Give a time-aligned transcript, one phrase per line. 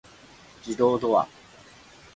[0.63, 1.27] 自動ドア